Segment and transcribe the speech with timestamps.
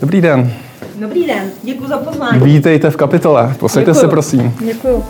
[0.00, 0.52] Dobrý den.
[1.00, 2.40] Dobrý den, děkuji za pozvání.
[2.40, 3.54] Vítejte v kapitole.
[3.58, 4.54] Posaďte se, prosím.
[4.64, 5.04] Děkuji.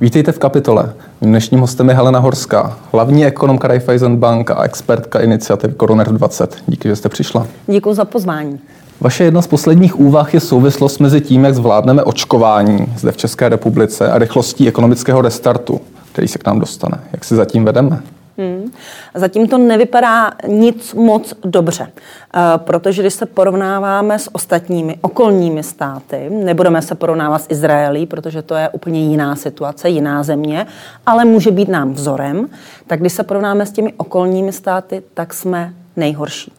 [0.00, 0.92] Vítejte v kapitole.
[1.22, 6.56] Dnešním hostem je Helena Horská, hlavní ekonomka Raiffeisen Bank a expertka iniciativy Koroner 20.
[6.66, 7.46] Díky, že jste přišla.
[7.66, 8.60] Děkuji za pozvání.
[9.00, 13.48] Vaše jedna z posledních úvah je souvislost mezi tím, jak zvládneme očkování zde v České
[13.48, 15.80] republice a rychlostí ekonomického restartu,
[16.16, 17.00] který se k nám dostane.
[17.12, 18.00] Jak si zatím vedeme?
[18.38, 18.72] Hmm.
[19.14, 26.30] Zatím to nevypadá nic moc dobře, uh, protože když se porovnáváme s ostatními okolními státy,
[26.30, 30.66] nebudeme se porovnávat s Izraelí, protože to je úplně jiná situace, jiná země,
[31.06, 32.48] ale může být nám vzorem,
[32.86, 36.52] tak když se porovnáme s těmi okolními státy, tak jsme nejhorší.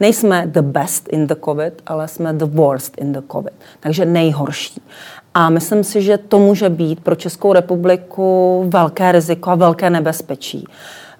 [0.00, 3.52] Nejsme the best in the COVID, ale jsme the worst in the COVID.
[3.80, 4.82] Takže nejhorší.
[5.34, 10.64] A myslím si, že to může být pro Českou republiku velké riziko a velké nebezpečí.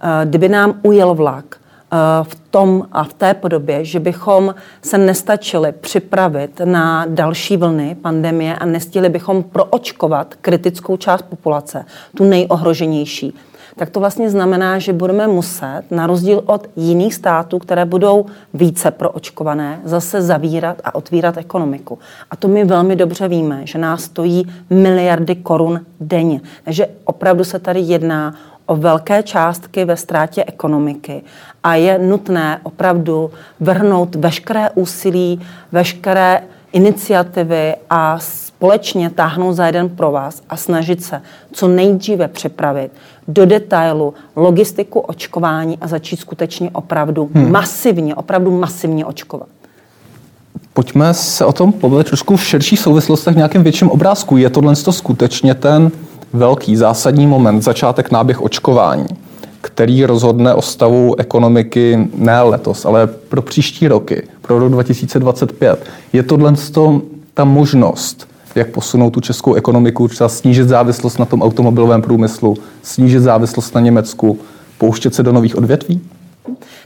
[0.03, 4.99] Eh, kdyby nám ujel vlak eh, v tom a v té podobě, že bychom se
[4.99, 11.85] nestačili připravit na další vlny pandemie a nestihli bychom proočkovat kritickou část populace,
[12.17, 13.35] tu nejohroženější,
[13.77, 18.91] tak to vlastně znamená, že budeme muset, na rozdíl od jiných států, které budou více
[18.91, 21.99] proočkované, zase zavírat a otvírat ekonomiku.
[22.31, 26.41] A to my velmi dobře víme, že nás stojí miliardy korun denně.
[26.65, 28.35] Takže opravdu se tady jedná
[28.67, 31.23] o velké částky ve ztrátě ekonomiky
[31.63, 35.41] a je nutné opravdu vrhnout veškeré úsilí,
[35.73, 42.93] veškeré iniciativy a společně táhnout za jeden pro vás a snažit se co nejdříve připravit
[43.29, 47.53] do detailu logistiku očkování a začít skutečně opravdu hmm.
[47.53, 49.49] masivně, opravdu masivně očkovat.
[50.75, 54.37] Pojďme se o tom pobavit trošku v širších souvislostech, v nějakém větším obrázku.
[54.37, 55.91] Je tohle skutečně ten
[56.33, 59.07] velký zásadní moment, začátek náběh očkování,
[59.61, 65.87] který rozhodne o stavu ekonomiky ne letos, ale pro příští roky, pro rok 2025.
[66.13, 66.55] Je tohle
[67.35, 73.21] ta možnost, jak posunout tu českou ekonomiku, třeba snížit závislost na tom automobilovém průmyslu, snížit
[73.21, 74.39] závislost na Německu,
[74.79, 76.01] pouštět se do nových odvětví?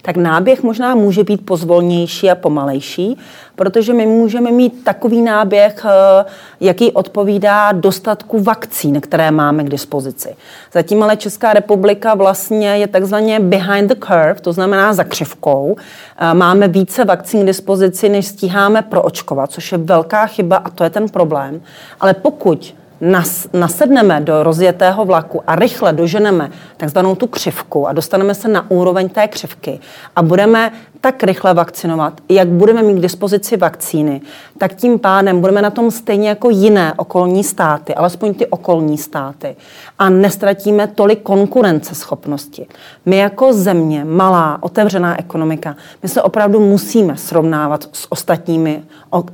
[0.02, 3.18] Tak náběh možná může být pozvolnější a pomalejší,
[3.54, 6.24] protože my můžeme mít takový náběh, eh,
[6.60, 10.36] jaký odpovídá dostatku vakcín, které máme k dispozici.
[10.72, 15.76] Zatím ale Česká republika vlastně je takzvaně behind the curve, to znamená za křivkou.
[16.18, 20.84] Eh, máme více vakcín k dispozici, než stíháme proočkovat, což je velká chyba a to
[20.84, 21.60] je ten problém.
[22.00, 28.34] Ale pokud nas, nasedneme do rozjetého vlaku a rychle doženeme takzvanou tu křivku a dostaneme
[28.34, 29.80] se na úroveň té křivky
[30.16, 30.72] a budeme
[31.06, 34.20] tak rychle vakcinovat, jak budeme mít k dispozici vakcíny,
[34.58, 39.56] tak tím pádem budeme na tom stejně jako jiné okolní státy, alespoň ty okolní státy,
[39.98, 42.66] a nestratíme tolik konkurenceschopnosti.
[43.06, 48.82] My jako země, malá, otevřená ekonomika, my se opravdu musíme srovnávat s ostatními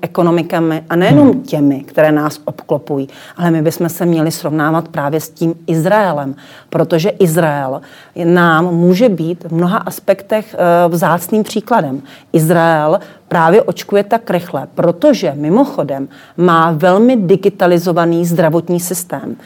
[0.01, 1.43] ekonomikami a nejenom hmm.
[1.43, 6.35] těmi, které nás obklopují, ale my bychom se měli srovnávat právě s tím Izraelem,
[6.71, 7.81] protože Izrael
[8.25, 11.62] nám může být v mnoha aspektech eh, vzácným příkladem.
[12.33, 19.37] Izrael právě očkuje tak rychle, protože mimochodem má velmi digitalizovaný zdravotní systém.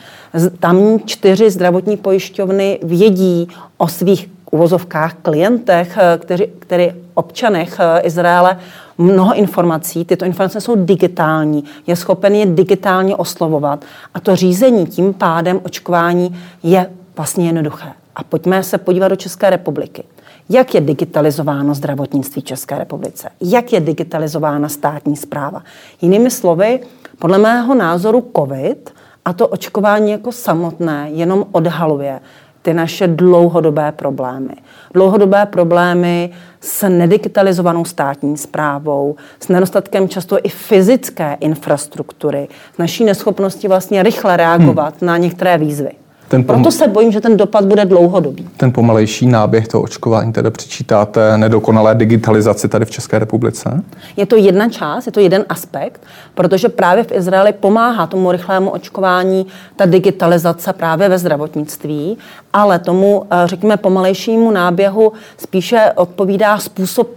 [0.61, 8.59] Tam čtyři zdravotní pojišťovny vědí o svých uvozovkách klientech, eh, kteří, který občanech eh, Izraele
[8.99, 13.85] mnoho informací, tyto informace jsou digitální, je schopen je digitálně oslovovat
[14.15, 17.93] a to řízení tím pádem očkování je vlastně jednoduché.
[18.17, 20.05] A pojďme se podívat do České republiky.
[20.49, 23.29] Jak je digitalizováno zdravotnictví České republice?
[23.41, 25.63] Jak je digitalizována státní zpráva?
[26.03, 26.81] Jinými slovy,
[27.19, 32.21] podle mého názoru COVID a to očkování jako samotné jenom odhaluje
[32.63, 34.55] ty naše dlouhodobé problémy.
[34.95, 36.31] Dlouhodobé problémy
[36.61, 44.37] s nedigitalizovanou státní zprávou, s nedostatkem často i fyzické infrastruktury, s naší neschopností vlastně rychle
[44.37, 45.07] reagovat hmm.
[45.07, 45.91] na některé výzvy.
[46.29, 48.49] Ten pom- Proto se bojím, že ten dopad bude dlouhodobý.
[48.57, 53.83] Ten pomalejší náběh toho očkování tedy přičítáte nedokonalé digitalizaci tady v České republice?
[54.17, 56.01] Je to jedna část, je to jeden aspekt,
[56.35, 59.47] protože právě v Izraeli pomáhá tomu rychlému očkování
[59.77, 62.19] ta digitalizace právě ve zdravotnictví,
[62.53, 67.09] ale tomu, eh, řekněme, pomalejšímu náběhu spíše odpovídá způsob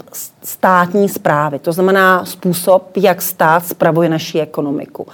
[0.43, 5.07] státní zprávy, to znamená způsob, jak stát spravuje naši ekonomiku.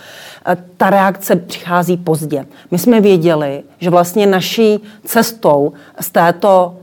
[0.78, 2.46] Ta reakce přichází pozdě.
[2.72, 6.76] My jsme věděli, že vlastně naší cestou z této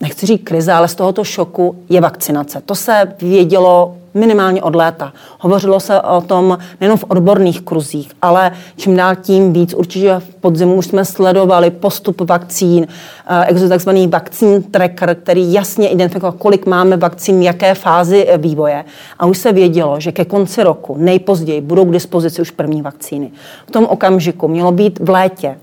[0.00, 2.62] nechci říct krize, ale z tohoto šoku je vakcinace.
[2.66, 5.12] To se vědělo minimálně od léta.
[5.38, 9.74] Hovořilo se o tom nejen v odborných kruzích, ale čím dál tím víc.
[9.74, 12.86] Určitě v podzimu už jsme sledovali postup vakcín,
[13.26, 18.84] eh, existuje takzvaný vakcín tracker, který jasně identifikoval, kolik máme vakcín, jaké fázi eh, vývoje.
[19.18, 23.30] A už se vědělo, že ke konci roku nejpozději budou k dispozici už první vakcíny.
[23.66, 25.56] V tom okamžiku mělo být v létě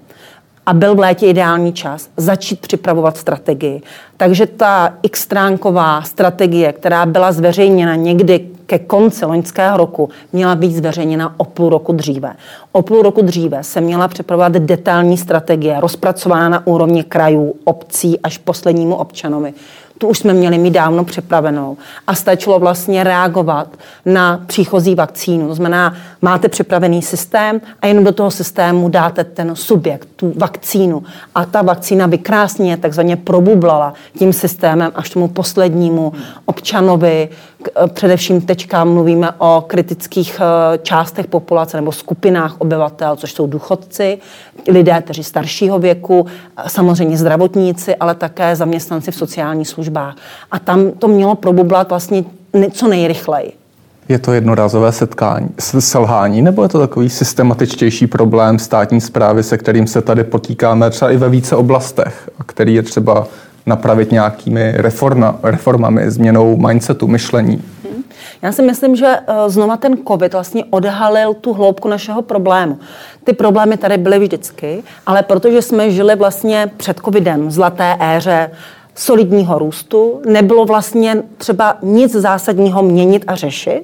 [0.68, 3.82] a byl v létě ideální čas začít připravovat strategii.
[4.18, 10.76] Takže ta x stránková strategie, která byla zveřejněna někdy ke konci loňského roku, měla být
[10.76, 12.36] zveřejněna o půl roku dříve.
[12.72, 18.38] O půl roku dříve se měla připravovat detailní strategie, rozpracovaná na úrovni krajů, obcí až
[18.38, 19.54] poslednímu občanovi
[19.98, 21.78] tu už jsme měli mít dávno připravenou.
[22.08, 23.68] A stačilo vlastně reagovat
[24.06, 25.48] na příchozí vakcínu.
[25.48, 31.04] To znamená, máte připravený systém a jenom do toho systému dáte ten subjekt, tu vakcínu.
[31.36, 36.14] A ta vakcína by krásně takzvaně probublala tím systémem až tomu poslednímu
[36.46, 37.30] občanovi,
[37.94, 44.18] především teďka mluvíme o kritických eh, částech populace nebo skupinách obyvatel, což jsou důchodci,
[44.68, 46.26] lidé, kteří staršího věku,
[46.68, 50.16] samozřejmě zdravotníci, ale také zaměstnanci v sociálních službách.
[50.52, 52.24] A tam to mělo probublat vlastně
[52.72, 53.54] co nejrychleji.
[54.10, 55.50] Je to jednorázové setkání,
[55.80, 61.12] selhání, nebo je to takový systematičtější problém státní zprávy, se kterým se tady potýkáme třeba
[61.12, 63.28] i ve více oblastech, a který je třeba
[63.68, 67.64] napravit nějakými reforma, reformami, změnou mindsetu, myšlení.
[67.84, 68.04] Hmm.
[68.42, 72.80] Já si myslím, že eh, znova ten COVID vlastně odhalil tu hloubku našeho problému.
[73.24, 78.52] Ty problémy tady byly vždycky, ale protože jsme žili vlastně před COVIDem v zlaté éře
[78.96, 83.84] solidního růstu, nebylo vlastně třeba nic zásadního měnit a řešit,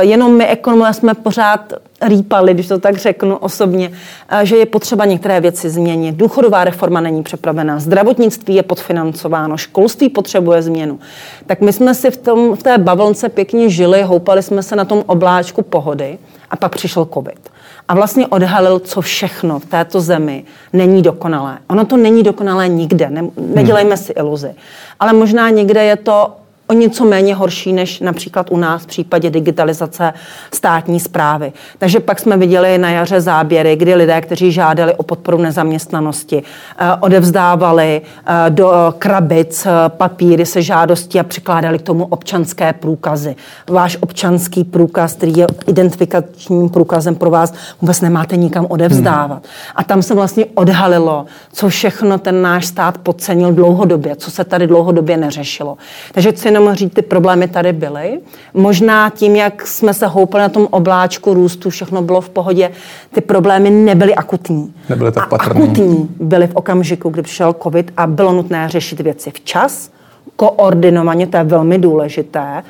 [0.00, 1.72] jenom my ekonomové jsme pořád
[2.02, 3.92] rýpali, když to tak řeknu osobně,
[4.28, 6.14] eh, že je potřeba některé věci změnit.
[6.14, 10.98] Důchodová reforma není připravená, zdravotnictví je podfinancováno, školství potřebuje změnu.
[11.46, 14.84] Tak my jsme si v, tom, v té bavlnce pěkně žili, houpali jsme se na
[14.84, 16.18] tom obláčku pohody
[16.50, 17.50] a pak přišel covid.
[17.88, 21.58] A vlastně odhalil, co všechno v této zemi není dokonalé.
[21.68, 24.54] Ono to není dokonalé nikde, ne, nedělejme si iluzi.
[25.00, 26.32] Ale možná někde je to
[26.68, 30.12] o něco méně horší než například u nás v případě digitalizace
[30.54, 31.52] státní zprávy.
[31.78, 36.42] Takže pak jsme viděli na jaře záběry, kdy lidé, kteří žádali o podporu nezaměstnanosti,
[36.78, 43.36] eh, odevzdávali eh, do krabic eh, papíry se žádostí a přikládali k tomu občanské průkazy.
[43.70, 49.42] Váš občanský průkaz, který je identifikačním průkazem pro vás, vůbec nemáte nikam odevzdávat.
[49.42, 49.52] Hmm.
[49.76, 54.66] A tam se vlastně odhalilo, co všechno ten náš stát podcenil dlouhodobě, co se tady
[54.66, 55.76] dlouhodobě neřešilo.
[56.12, 58.20] Takže jenom říct, ty problémy tady byly.
[58.54, 62.70] Možná tím, jak jsme se houpali na tom obláčku růstu, všechno bylo v pohodě,
[63.14, 64.74] ty problémy nebyly akutní.
[64.88, 65.62] Nebyly tak patrný.
[65.62, 69.90] akutní byly v okamžiku, kdy přišel covid a bylo nutné řešit věci včas,
[70.36, 72.62] koordinovaně, to je velmi důležité,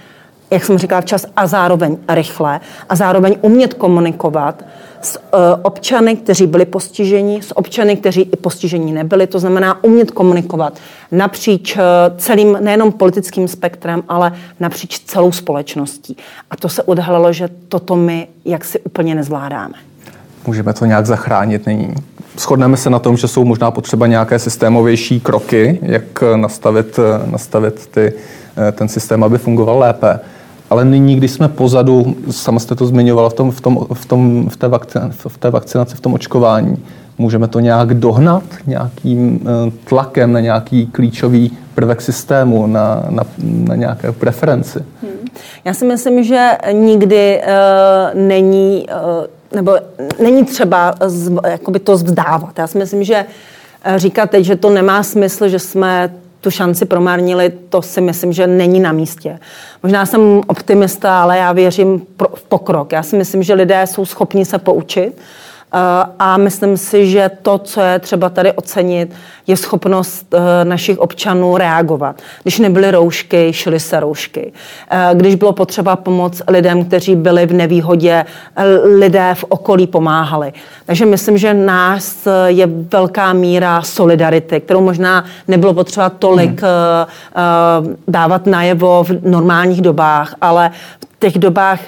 [0.51, 4.65] jak jsem říkala, včas a zároveň rychle a zároveň umět komunikovat
[5.03, 9.27] s uh, občany, kteří byli postiženi, s občany, kteří i postiženi nebyli.
[9.27, 10.79] To znamená umět komunikovat
[11.13, 11.83] napříč uh,
[12.17, 16.17] celým nejenom politickým spektrem, ale napříč celou společností.
[16.51, 19.75] A to se odhalilo, že toto my jaksi úplně nezvládáme.
[20.47, 21.95] Můžeme to nějak zachránit nyní?
[22.39, 28.13] Shodneme se na tom, že jsou možná potřeba nějaké systémovější kroky, jak nastavit, nastavit ty,
[28.73, 30.21] ten systém, aby fungoval lépe.
[30.71, 34.49] Ale nyní, když jsme pozadu, sama jste to zmiňovala v, tom, v, tom, v, tom,
[34.49, 36.85] v, té, vakcinaci, v té vakcinaci, v tom očkování,
[37.19, 43.75] můžeme to nějak dohnat nějakým eh, tlakem na nějaký klíčový prvek systému, na, na, na
[43.75, 44.79] nějaké preferenci?
[45.03, 45.29] Hmm.
[45.65, 49.77] Já si myslím, že nikdy uh, není, uh, nebo
[50.23, 52.59] není třeba z, jakoby to vzdávat.
[52.59, 53.25] Já si myslím, že
[53.87, 58.33] uh, říkat teď, že to nemá smysl, že jsme tu šanci promarnili, to si myslím,
[58.33, 59.39] že není na místě.
[59.83, 62.03] Možná jsem optimista, ale já věřím
[62.35, 62.93] v pokrok.
[62.93, 65.19] Já si myslím, že lidé jsou schopni se poučit
[66.19, 69.15] a myslím si, že to, co je třeba tady ocenit,
[69.47, 72.23] je schopnost eh, našich občanů reagovat.
[72.43, 74.53] Když nebyly roušky, šly se roušky.
[74.91, 78.25] Eh, když bylo potřeba pomoct lidem, kteří byli v nevýhodě,
[78.99, 80.53] lidé v okolí pomáhali.
[80.87, 87.97] Takže myslím, že nás je velká míra solidarity, kterou možná nebylo potřeba tolik hmm.
[88.09, 90.71] dávat najevo v normálních dobách, ale
[91.01, 91.81] v těch dobách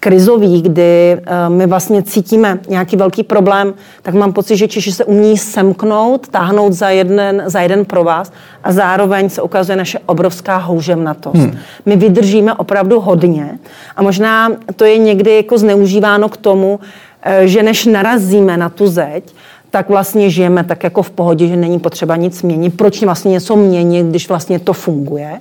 [0.00, 5.04] krizový, kdy eh, my vlastně cítíme nějaký velký problém, tak mám pocit, že Češi se
[5.04, 8.32] umí semknout, táhnout za jeden, za jeden pro vás
[8.64, 11.36] a zároveň se ukazuje naše obrovská houževnatost.
[11.36, 11.58] Hmm.
[11.86, 13.58] My vydržíme opravdu hodně
[13.96, 16.80] a možná to je někdy jako zneužíváno k tomu,
[17.22, 19.34] eh, že než narazíme na tu zeď,
[19.70, 22.76] tak vlastně žijeme tak jako v pohodě, že není potřeba nic měnit.
[22.76, 25.40] Proč vlastně něco měnit, když vlastně to funguje?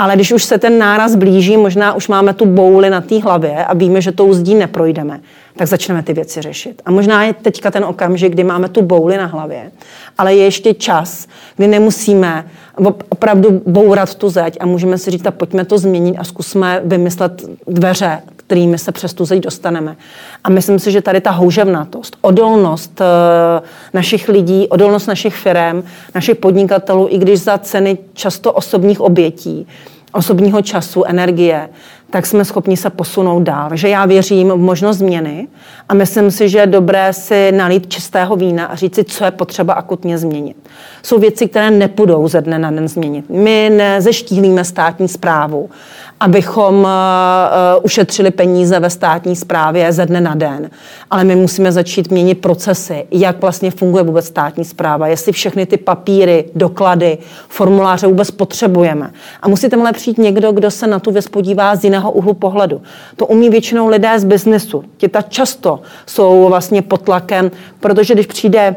[0.00, 3.64] Ale když už se ten náraz blíží, možná už máme tu bouli na té hlavě
[3.64, 5.20] a víme, že tou zdí neprojdeme,
[5.56, 6.82] tak začneme ty věci řešit.
[6.84, 9.70] A možná je teďka ten okamžik, kdy máme tu bouli na hlavě,
[10.18, 11.26] ale je ještě čas,
[11.56, 12.46] kdy nemusíme
[13.08, 17.42] opravdu bourat tu zeď a můžeme si říct, tak pojďme to změnit a zkusme vymyslet
[17.66, 18.18] dveře,
[18.50, 19.96] kterými se přes tu zeď dostaneme.
[20.44, 25.82] A myslím si, že tady ta houževnatost, odolnost eh, našich lidí, odolnost našich firm,
[26.14, 29.66] našich podnikatelů, i když za ceny často osobních obětí,
[30.12, 31.68] osobního času, energie,
[32.10, 33.68] tak jsme schopni se posunout dál.
[33.68, 35.48] Takže já věřím v možnost změny
[35.88, 39.30] a myslím si, že je dobré si nalít čistého vína a říct si, co je
[39.30, 40.56] potřeba akutně změnit.
[41.02, 43.24] Jsou věci, které nepůjdou ze dne na den změnit.
[43.30, 45.70] My nezeštílíme státní zprávu
[46.20, 46.88] abychom uh,
[47.82, 50.70] ušetřili peníze ve státní správě ze dne na den.
[51.10, 55.76] Ale my musíme začít měnit procesy, jak vlastně funguje vůbec státní správa, jestli všechny ty
[55.76, 59.10] papíry, doklady, formuláře vůbec potřebujeme.
[59.42, 62.34] A musí tam ale přijít někdo, kdo se na tu věc podívá z jiného úhlu
[62.34, 62.82] pohledu.
[63.16, 64.84] To umí většinou lidé z biznesu.
[64.96, 67.50] Ti ta často jsou vlastně pod tlakem,
[67.80, 68.76] protože když přijde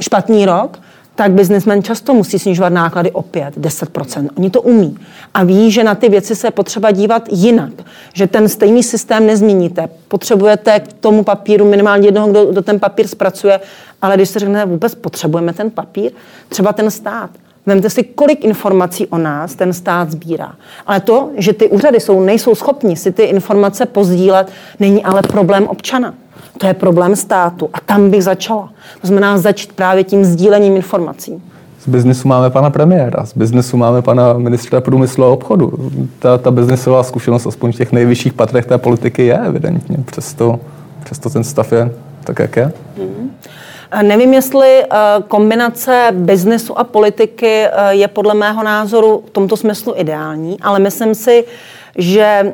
[0.00, 0.78] špatný rok,
[1.16, 4.28] tak biznismen často musí snižovat náklady o 5, 10%.
[4.36, 4.96] Oni to umí.
[5.34, 7.72] A ví, že na ty věci se potřeba dívat jinak.
[8.14, 9.88] Že ten stejný systém nezměníte.
[10.08, 13.60] Potřebujete k tomu papíru minimálně jednoho, kdo, kdo ten papír zpracuje,
[14.02, 16.12] ale když se řekne, vůbec potřebujeme ten papír,
[16.48, 17.30] třeba ten stát.
[17.66, 20.54] Vemte si, kolik informací o nás ten stát sbírá.
[20.86, 25.66] Ale to, že ty úřady jsou, nejsou schopni si ty informace pozdílet, není ale problém
[25.66, 26.14] občana.
[26.58, 28.68] To je problém státu a tam bych začala.
[29.00, 31.42] To znamená začít právě tím sdílením informací.
[31.80, 35.90] Z biznesu máme pana premiéra, z biznesu máme pana ministra průmyslu a obchodu.
[36.18, 39.96] Ta, ta biznesová zkušenost aspoň v těch nejvyšších patrech té politiky je evidentně.
[40.06, 40.60] Přesto,
[41.04, 41.90] přesto ten stav je
[42.24, 42.72] tak, jak je.
[42.98, 43.30] Mm.
[44.02, 44.96] Nevím, jestli eh,
[45.28, 51.14] kombinace biznesu a politiky eh, je podle mého názoru v tomto smyslu ideální, ale myslím
[51.14, 51.44] si,
[51.98, 52.52] že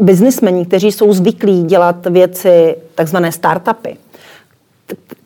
[0.00, 3.96] biznismeni, kteří jsou zvyklí dělat věci, takzvané startupy,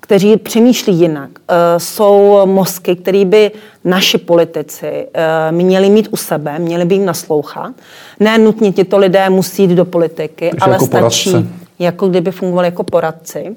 [0.00, 3.50] kteří přemýšlí jinak, eh, jsou mozky, které by
[3.84, 7.72] naši politici eh, měli mít u sebe, měli by jim naslouchat.
[8.20, 11.48] Ne nutně tito lidé musí jít do politiky, Takže ale jako stačí, poradce.
[11.78, 13.56] jako kdyby fungovali jako poradci.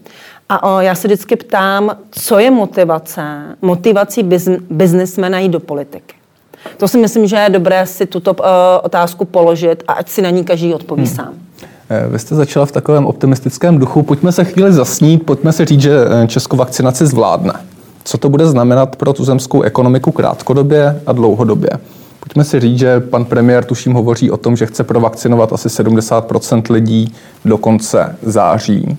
[0.49, 3.21] A já se vždycky ptám, co je motivace,
[3.61, 4.29] motivací
[4.69, 6.15] biznismena jít do politiky.
[6.77, 8.45] To si myslím, že je dobré si tuto uh,
[8.83, 11.15] otázku položit a ať si na ní každý odpoví hmm.
[11.15, 11.33] sám.
[11.89, 14.03] Eh, vy jste začala v takovém optimistickém duchu.
[14.03, 17.53] Pojďme se chvíli zasnít, pojďme si říct, že eh, Česko vakcinaci zvládne.
[18.03, 21.69] Co to bude znamenat pro tuzemskou ekonomiku krátkodobě a dlouhodobě?
[22.19, 26.73] Pojďme si říct, že pan premiér tuším hovoří o tom, že chce provakcinovat asi 70%
[26.73, 27.13] lidí
[27.45, 28.97] do konce září.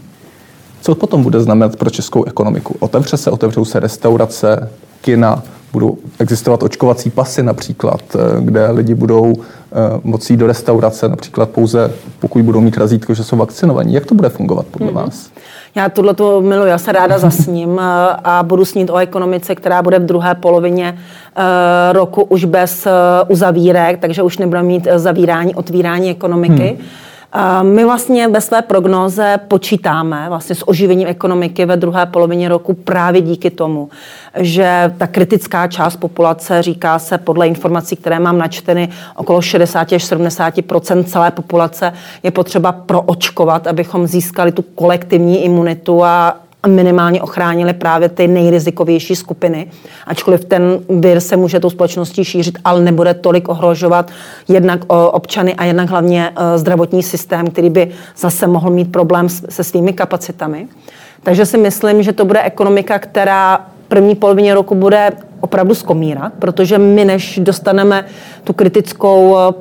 [0.81, 2.77] Co potom bude znamenat pro českou ekonomiku?
[2.79, 5.43] Otevře se, otevřou se restaurace, kina,
[5.75, 11.49] budou existovat očkovací pasy například, eh, kde lidi budou eh, moci jít do restaurace například
[11.51, 11.91] pouze,
[12.21, 13.95] pokud budou mít razítko, že jsou vakcinovaní.
[13.95, 15.05] Jak to bude fungovat podle mm-hmm.
[15.05, 15.31] vás?
[15.75, 17.83] Já tuhle to miluji, já se ráda zasním eh,
[18.25, 20.99] a budu snít o ekonomice, která bude v druhé polovině
[21.93, 22.87] roku už bez
[23.29, 26.69] uzavírek, takže už nebudeme mít zavírání, otvírání ekonomiky.
[26.69, 26.87] Hmm.
[27.63, 33.21] My vlastně ve své prognóze počítáme vlastně s oživením ekonomiky ve druhé polovině roku právě
[33.21, 33.89] díky tomu,
[34.37, 40.05] že ta kritická část populace, říká se podle informací, které mám načteny, okolo 60 až
[40.05, 48.09] 70% celé populace je potřeba proočkovat, abychom získali tu kolektivní imunitu a minimálně ochránili právě
[48.09, 49.67] ty nejrizikovější skupiny.
[50.07, 54.11] Ačkoliv ten vir se může tou společností šířit, ale nebude tolik ohrožovat
[54.49, 59.65] jednak občany a jednak hlavně e, zdravotní systém, který by zase mohl mít problém se
[59.65, 60.69] svými kapacitami.
[61.23, 65.13] Takže si myslím, že to bude ekonomika, která první polovině roku bude
[65.45, 68.05] opravdu skomírat, protože my, než dostaneme
[68.45, 69.53] tu kritickou uh,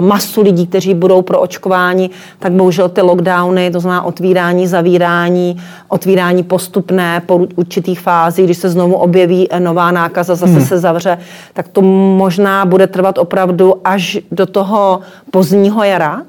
[0.00, 5.56] masu lidí, kteří budou pro očkování, tak bohužel ty lockdowny, to znamená otvírání, zavírání,
[5.88, 10.64] otvírání postupné po určitých fázích, když se znovu objeví nová nákaza, zase hmm.
[10.64, 11.18] se zavře,
[11.52, 11.82] tak to
[12.16, 15.00] možná bude trvat opravdu až do toho
[15.30, 16.22] pozdního jara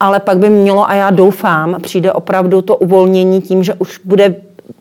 [0.00, 4.34] ale pak by mělo, a já doufám, přijde opravdu to uvolnění tím, že už bude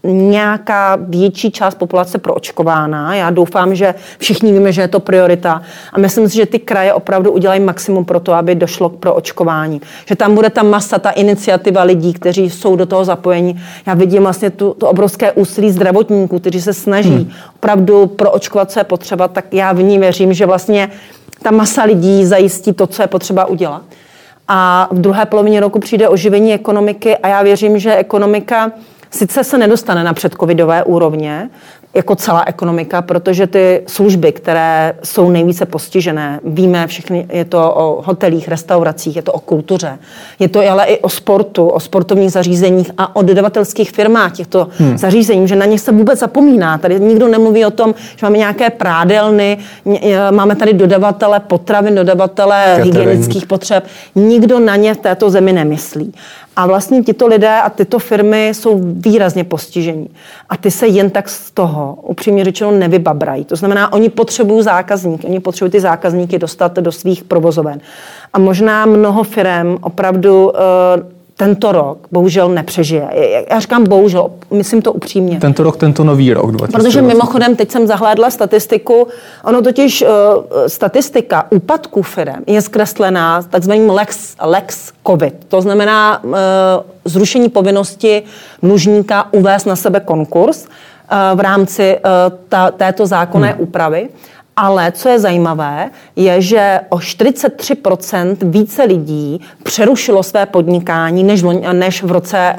[0.04, 3.16] nějaká větší část populace proočkována.
[3.16, 5.62] Já doufám, že všichni víme, že je to priorita.
[5.94, 9.82] A myslím si, že ty kraje opravdu udělají maximum pro to, aby došlo k proočkování.
[10.06, 13.62] Že tam bude ta masa, ta iniciativa lidí, kteří jsou do toho zapojeni.
[13.86, 17.32] Já vidím vlastně tu, to obrovské úsilí zdravotníků, kteří se snaží hmm.
[17.56, 20.90] opravdu proočkovat, co je potřeba, tak já v ní věřím, že vlastně
[21.42, 23.82] ta masa lidí zajistí to, co je potřeba udělat.
[24.48, 28.72] A v druhé polovině roku přijde oživení ekonomiky a já věřím, že ekonomika
[29.14, 31.50] sice se nedostane na předcovidové úrovně,
[31.96, 38.02] jako celá ekonomika, protože ty služby, které jsou nejvíce postižené, víme všechny, je to o
[38.06, 40.00] hotelích, restauracích, je to o kultuře,
[40.40, 44.98] je to ale i o sportu, o sportovních zařízeních a o dodavatelských firmách těchto hmm.
[44.98, 46.78] zařízení, že na ně se vůbec zapomíná.
[46.78, 49.58] Tady nikdo nemluví o tom, že máme nějaké prádelny,
[50.32, 53.86] máme tady dodavatele potravin, dodavatele hygienických potřeb.
[54.16, 56.14] Nikdo na ně v této zemi nemyslí.
[56.56, 60.10] A vlastně tito lidé a tyto firmy jsou výrazně postižení.
[60.50, 63.46] A ty se jen tak z toho, upřímně řečeno, nevybabrají.
[63.46, 67.82] To znamená, oni potřebují zákazníky, oni potřebují ty zákazníky dostat do svých provozoven.
[68.34, 70.54] A možná mnoho firm opravdu uh,
[71.38, 73.10] tento rok bohužel nepřežije.
[73.50, 75.40] Já říkám bohužel, myslím to upřímně.
[75.40, 76.78] Tento rok, tento nový rok 2020.
[76.78, 79.08] Protože mimochodem, teď jsem zahlédla statistiku,
[79.44, 80.08] ono totiž uh,
[80.68, 85.34] statistika úpadků firm je zkreslená takzvaným Lex, Lex COVID.
[85.48, 86.32] To znamená uh,
[87.06, 88.24] zrušení povinnosti
[88.64, 93.62] dlužníka uvést na sebe konkurs uh, v rámci uh, ta, této zákonné hmm.
[93.62, 94.10] úpravy.
[94.56, 102.04] Ale co je zajímavé, je, že o 43% více lidí přerušilo své podnikání než, než
[102.04, 102.56] v roce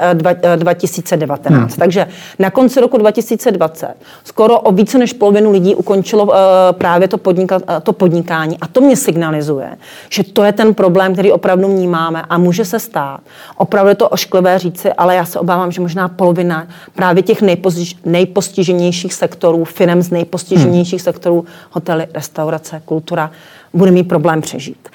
[0.55, 1.45] 2019.
[1.45, 1.69] Eh, hmm.
[1.79, 2.07] Takže
[2.39, 6.33] na konci roku 2020 skoro o více než polovinu lidí ukončilo uh,
[6.71, 8.57] právě to, podnika, to podnikání.
[8.61, 9.77] A to mě signalizuje,
[10.09, 13.19] že to je ten problém, který opravdu vnímáme a může se stát.
[13.57, 17.95] Opravdu je to ošklivé říci, ale já se obávám, že možná polovina právě těch nejpostiž,
[18.05, 21.03] nejpostiženějších sektorů, firm z nejpostiženějších hmm.
[21.03, 21.45] sektorů,
[21.85, 23.31] hotely, restaurace, kultura,
[23.73, 24.89] bude mít problém přežít.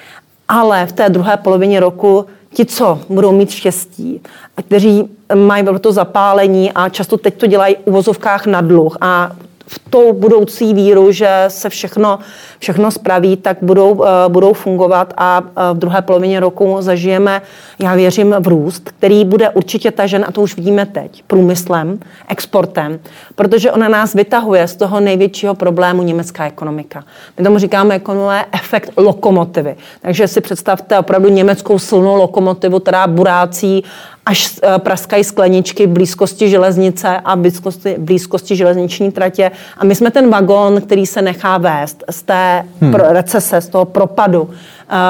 [0.47, 4.21] Ale v té druhé polovině roku ti, co budou mít štěstí
[4.57, 9.31] a kteří mají to zapálení a často teď to dělají v uvozovkách na dluh a
[9.67, 12.19] v tou budoucí víru, že se všechno,
[12.59, 17.41] všechno spraví, tak budou, uh, budou fungovat a uh, v druhé polovině roku zažijeme,
[17.79, 22.99] já věřím, v růst, který bude určitě tažen, a to už vidíme teď, průmyslem, exportem,
[23.41, 27.03] protože ona nás vytahuje z toho největšího problému německá ekonomika.
[27.37, 29.75] My tomu říkáme ekonomové efekt lokomotivy.
[30.01, 33.83] Takže si představte opravdu německou silnou lokomotivu, která burácí
[34.25, 39.51] až eh, praskají skleničky v blízkosti železnice a blízkosti, blízkosti železniční tratě.
[39.77, 42.93] A my jsme ten vagon, který se nechá vést z té hmm.
[42.93, 44.49] recese, z toho propadu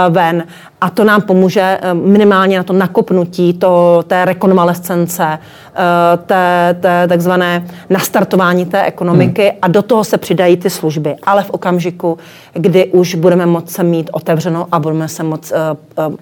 [0.09, 0.43] ven.
[0.81, 7.07] A to nám pomůže eh, minimálně na to nakopnutí to, té rekonvalescence, eh, té, té
[7.07, 9.57] takzvané nastartování té ekonomiky hmm.
[9.61, 11.15] a do toho se přidají ty služby.
[11.23, 12.17] Ale v okamžiku,
[12.53, 15.55] kdy už budeme moci mít otevřeno a budeme se moc eh,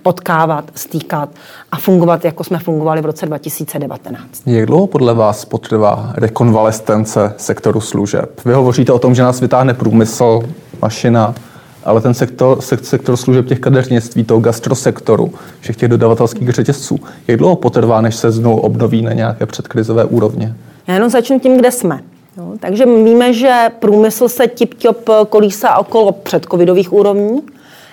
[0.04, 1.30] potkávat, stýkat
[1.72, 4.22] a fungovat, jako jsme fungovali v roce 2019.
[4.46, 8.42] Jak dlouho podle vás potrvá rekonvalescence sektoru služeb?
[8.46, 10.42] Vy hovoříte o tom, že nás vytáhne průmysl,
[10.82, 11.36] mašina,
[11.84, 17.56] ale ten sektor, sektor služeb těch kadeřnictví, toho gastrosektoru, všech těch dodavatelských řetězců, jak dlouho
[17.56, 20.56] potrvá, než se znovu obnoví na nějaké předkrizové úrovně?
[20.88, 22.00] Já jenom začnu tím, kde jsme.
[22.38, 27.42] No, takže víme, že průmysl se tip-top kolísá okolo předcovidových úrovní,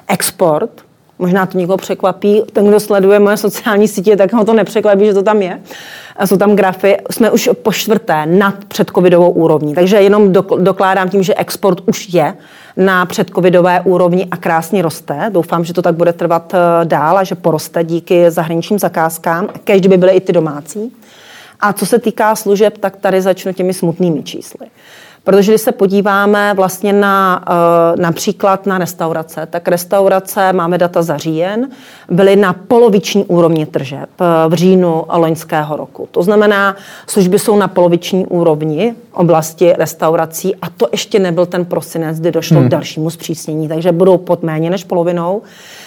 [0.08, 0.70] export,
[1.18, 5.14] možná to někoho překvapí, ten, kdo sleduje moje sociální sítě, tak ho to nepřekvapí, že
[5.14, 5.60] to tam je.
[6.16, 9.74] A jsou tam grafy, jsme už po čtvrté nad předcovidovou úrovní.
[9.74, 12.34] Takže jenom dokládám tím, že export už je
[12.76, 15.30] na předcovidové úrovni a krásně roste.
[15.32, 19.80] Doufám, že to tak bude trvat eh, dál a že poroste díky zahraničním zakázkám, kež
[19.80, 20.92] by byly i ty domácí.
[21.60, 24.66] A co se týká služeb, tak tady začnu těmi smutnými čísly.
[25.26, 31.16] Protože když se podíváme vlastně na eh, například na restaurace, tak restaurace, máme data za
[31.16, 31.68] říjen,
[32.10, 36.08] byly na poloviční úrovni tržeb eh, v říjnu loňského roku.
[36.10, 42.20] To znamená, služby jsou na poloviční úrovni oblasti restaurací a to ještě nebyl ten prosinec,
[42.20, 42.68] kdy došlo hmm.
[42.68, 45.42] k dalšímu zpřísnění, takže budou pod méně než polovinou.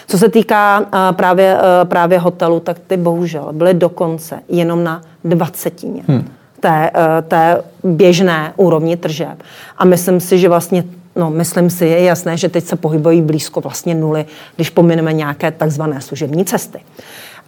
[0.07, 6.03] Co se týká eh, právě, právě hotelu, tak ty bohužel byly dokonce jenom na dvacetině.
[6.07, 9.43] Hmm té, eh, té běžné úrovni tržeb.
[9.77, 10.83] A myslím si, že vlastně
[11.15, 15.51] No, myslím si, je jasné, že teď se pohybují blízko vlastně nuly, když pomineme nějaké
[15.51, 16.79] takzvané služební cesty.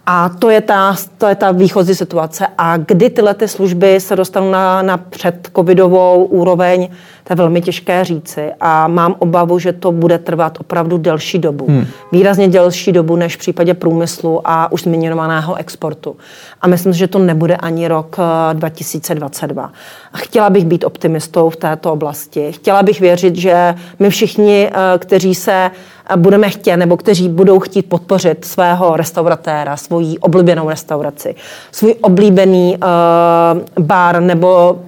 [0.06, 2.46] A to je ta, to je ta výchozí situace.
[2.58, 6.88] A kdy tyhle ty služby se dostanou na, na předcovidovou úroveň,
[7.24, 8.50] to je velmi těžké říci.
[8.60, 11.66] A mám obavu, že to bude trvat opravdu delší dobu.
[11.68, 11.86] Hmm.
[12.12, 16.16] Výrazně delší dobu než v případě průmyslu a už zmiňovaného exportu.
[16.60, 18.16] A myslím, že to nebude ani rok
[18.52, 19.72] 2022.
[20.14, 22.52] Eh, chtěla bych být optimistou v této oblasti.
[22.52, 25.70] Chtěla bych věřit, že my všichni, eh, kteří se
[26.16, 31.34] budeme chtít, nebo kteří budou chtít podpořit svého restauratéra, svoji oblíbenou restauraci,
[31.72, 34.78] svůj oblíbený uh, bar nebo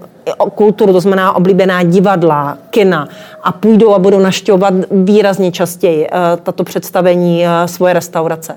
[0.54, 3.08] kulturu, to znamená oblíbená divadla, kina
[3.42, 6.08] a půjdou a budou naštěvovat výrazně častěji
[6.42, 8.54] tato představení svoje restaurace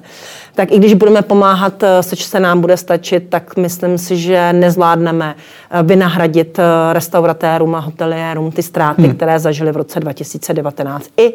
[0.58, 4.54] tak i když budeme pomáhat, eh, seč se nám bude stačit, tak myslím si, že
[4.54, 9.14] nezvládneme eh, vynahradit eh, restauratérům a hoteliérům ty ztráty, hmm.
[9.14, 11.34] které zažili v roce 2019 i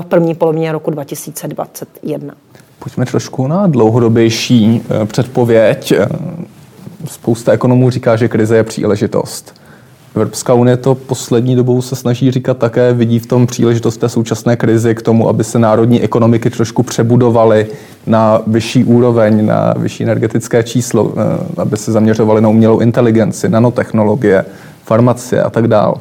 [0.00, 2.34] v první polovině roku 2021.
[2.78, 5.92] Pojďme trošku na dlouhodobější předpověď.
[7.06, 9.61] Spousta ekonomů říká, že krize je příležitost.
[10.14, 14.56] Evropská unie to poslední dobou se snaží říkat také, vidí v tom příležitost té současné
[14.56, 17.66] krizi k tomu, aby se národní ekonomiky trošku přebudovaly
[18.06, 24.44] na vyšší úroveň, na vyšší energetické číslo, eh, aby se zaměřovaly na umělou inteligenci, nanotechnologie,
[24.84, 25.94] farmacie a tak dále.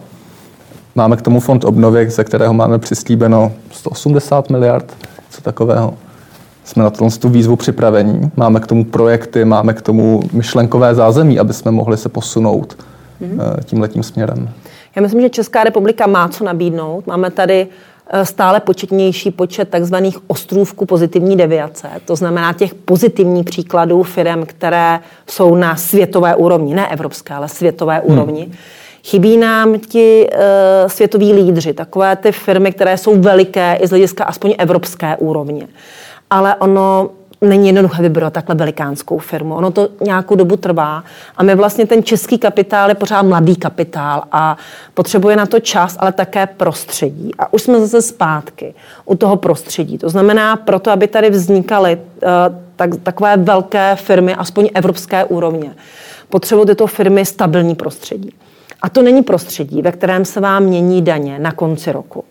[0.95, 4.97] Máme k tomu fond obnovy, ze kterého máme přislíbeno 180 miliard,
[5.30, 5.93] co takového.
[6.63, 11.54] Jsme na tu výzvu připravení, máme k tomu projekty, máme k tomu myšlenkové zázemí, aby
[11.54, 12.78] jsme mohli se posunout
[13.21, 13.63] mm-hmm.
[13.63, 14.49] tím letím směrem.
[14.95, 17.07] Já myslím, že Česká republika má co nabídnout.
[17.07, 17.67] Máme tady
[18.10, 21.88] eh, stále početnější počet takzvaných ostrůvků pozitivní deviace.
[22.05, 28.01] To znamená těch pozitivních příkladů firm, které jsou na světové úrovni, ne evropské, ale světové
[28.05, 28.13] hmm.
[28.13, 28.51] úrovni.
[29.03, 30.39] Chybí nám ti uh,
[30.88, 35.67] světoví lídři, takové ty firmy, které jsou veliké i z hlediska aspoň evropské úrovně.
[36.29, 37.10] Ale ono
[37.41, 39.56] není jednoduché vybrat takhle velikánskou firmu.
[39.56, 41.04] Ono to nějakou dobu trvá
[41.38, 44.58] a my vlastně ten český kapitál je pořád mladý kapitál a
[44.93, 47.32] potřebuje na to čas, ale také prostředí.
[47.39, 48.73] A už jsme zase zpátky
[49.06, 49.97] u toho prostředí.
[49.97, 52.30] To znamená, proto, aby tady vznikaly uh,
[52.75, 55.75] tak, takové velké firmy, aspoň evropské úrovně,
[56.30, 58.34] potřebují tyto firmy stabilní prostředí.
[58.82, 62.23] A to není prostředí, ve kterém se vám mění daně na konci roku.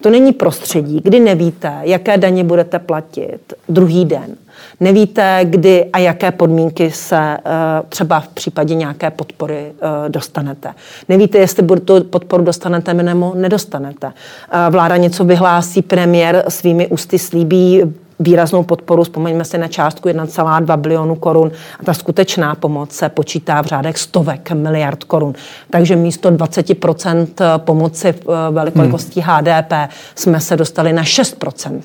[0.00, 4.36] To není prostředí, kdy nevíte, jaké daně budete platit druhý den.
[4.80, 7.40] Nevíte, kdy a jaké podmínky se eh,
[7.88, 10.74] třeba v případě nějaké podpory eh, dostanete.
[11.08, 14.12] Nevíte, jestli tu podporu dostanete nebo nedostanete.
[14.52, 17.82] Eh, vláda něco vyhlásí, premiér svými ústy slíbí
[18.18, 21.50] výraznou podporu, vzpomeňme si na částku 1,2 bilionu korun
[21.80, 25.34] a ta skutečná pomoc se počítá v řádech stovek miliard korun.
[25.70, 27.26] Takže místo 20%
[27.58, 29.36] pomoci v eh, velikosti hmm.
[29.36, 29.72] HDP
[30.14, 31.80] jsme se dostali na 6%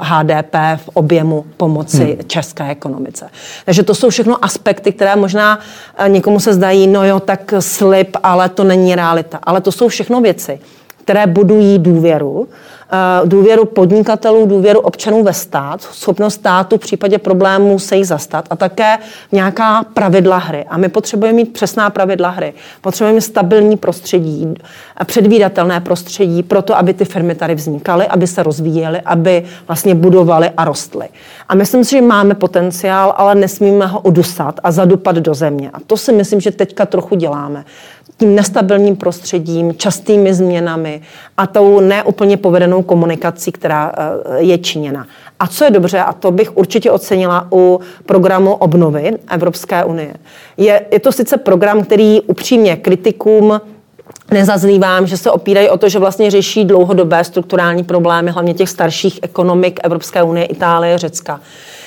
[0.00, 2.28] HDP eh, v objemu pomoci hmm.
[2.28, 3.28] české ekonomice.
[3.64, 5.58] Takže to jsou všechno aspekty, které možná
[5.96, 9.38] eh, někomu se zdají, no jo, tak slib, ale to není realita.
[9.42, 10.58] Ale to jsou všechno věci,
[11.04, 12.48] které budují důvěru
[13.24, 18.56] důvěru podnikatelů, důvěru občanů ve stát, schopnost státu v případě problémů se jich zastat a
[18.56, 18.98] také
[19.32, 20.64] nějaká pravidla hry.
[20.68, 22.54] A my potřebujeme mít přesná pravidla hry.
[22.80, 24.54] Potřebujeme stabilní prostředí,
[25.04, 30.50] předvídatelné prostředí pro to, aby ty firmy tady vznikaly, aby se rozvíjely, aby vlastně budovaly
[30.56, 31.08] a rostly.
[31.48, 35.70] A myslím si, že máme potenciál, ale nesmíme ho udusat a zadupat do země.
[35.72, 37.64] A to si myslím, že teďka trochu děláme
[38.18, 41.00] tím nestabilním prostředím, častými změnami
[41.36, 45.06] a tou neúplně povedenou komunikací, která eh, je činěna.
[45.40, 50.14] A co je dobře, a to bych určitě ocenila u programu obnovy Evropské unie,
[50.56, 53.60] je, je to sice program, který upřímně kritikům
[54.30, 59.18] nezazlívám, že se opírají o to, že vlastně řeší dlouhodobé strukturální problémy, hlavně těch starších
[59.22, 61.40] ekonomik Evropské unie, Itálie, Řecka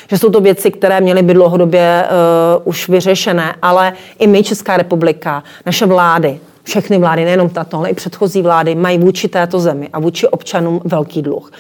[0.09, 4.77] že jsou to věci, které měly být dlouhodobě uh, už vyřešené, ale i my, Česká
[4.77, 9.89] republika, naše vlády, všechny vlády, nejenom tato, ale i předchozí vlády, mají vůči této zemi
[9.93, 11.51] a vůči občanům velký dluh.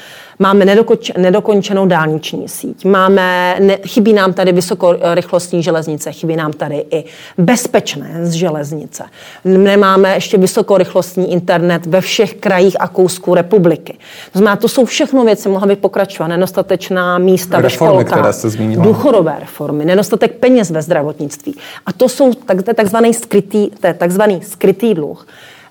[0.41, 6.85] Máme nedokoč, nedokončenou dálniční síť, máme, ne, chybí nám tady vysokorychlostní železnice, chybí nám tady
[6.91, 7.03] i
[7.37, 9.03] bezpečné z železnice.
[9.45, 13.97] Nemáme ještě vysokorychlostní internet ve všech krajích a kousků republiky.
[14.31, 16.27] To znamená, to jsou všechno věci, mohla by pokračovat.
[16.27, 18.35] Nedostatečná místa reformy, ve školkách,
[18.75, 21.55] důchodové reformy, nedostatek peněz ve zdravotnictví.
[21.85, 25.27] A to jsou tak, takzvaný skrytý, takzvaný skrytý dluh.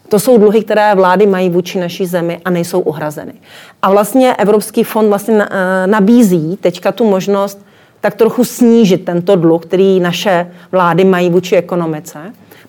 [0.09, 3.33] To jsou dluhy, které vlády mají vůči naší zemi a nejsou uhrazeny.
[3.83, 7.67] A vlastně Evropský fond vlastně eh, nabízí teďka tu možnost
[8.01, 12.19] tak trochu snížit tento dluh, který naše vlády mají vůči ekonomice,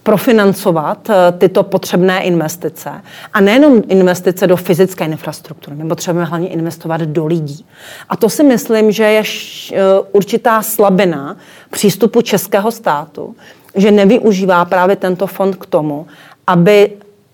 [0.03, 2.91] profinancovat eh, tyto potřebné investice.
[3.33, 7.65] A nejenom investice do fyzické infrastruktury, my potřebujeme hlavně investovat do lidí.
[8.09, 9.77] A to si myslím, že je eh,
[10.11, 11.37] určitá slabina
[11.69, 13.35] přístupu českého státu,
[13.75, 16.07] že nevyužívá právě tento fond k tomu,
[16.47, 16.91] aby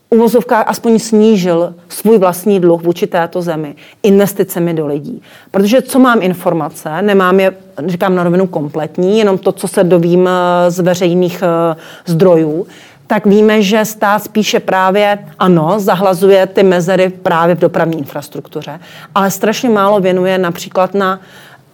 [0.09, 5.21] uvozovkách aspoň snížil svůj vlastní dluh vůči této zemi investicemi do lidí.
[5.51, 7.53] Protože co mám informace, nemám je,
[7.85, 12.67] říkám na rovinu kompletní, jenom to, co se dovím eh, z veřejných eh, zdrojů,
[13.07, 18.79] tak víme, že stát spíše právě, ano, zahlazuje ty mezery právě v dopravní infrastruktuře,
[19.15, 21.19] ale strašně málo věnuje například na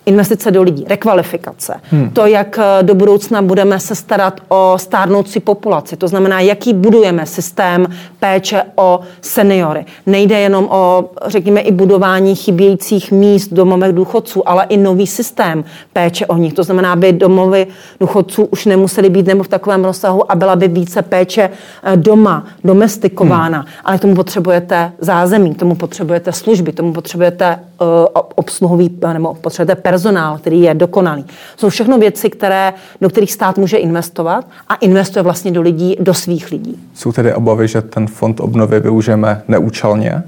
[0.05, 2.09] investice do lidí, rekvalifikace, hmm.
[2.09, 7.25] to, jak eh, do budoucna budeme se starat o stárnoucí populaci, to znamená, jaký budujeme
[7.25, 7.87] systém
[8.19, 9.85] péče o seniory.
[10.05, 16.25] Nejde jenom o, řekněme, i budování chybějících míst domovech důchodců, ale i nový systém péče
[16.25, 16.53] o nich.
[16.53, 17.67] To znamená, aby domovy
[17.99, 21.49] důchodců už nemusely být nebo v takovém rozsahu a byla by více péče
[21.83, 23.59] eh, doma, domestikována.
[23.59, 23.67] Hmm.
[23.85, 27.87] Ale k tomu potřebujete zázemí, k tomu potřebujete služby, k tomu potřebujete uh,
[28.35, 31.25] obsluhový, nebo potřebujete personál, který je dokonalý.
[31.57, 36.13] Jsou všechno věci, které, do kterých stát může investovat a investuje vlastně do lidí, do
[36.13, 36.79] svých lidí.
[36.93, 40.23] Jsou tedy obavy, že ten fond obnovy využijeme neúčelně?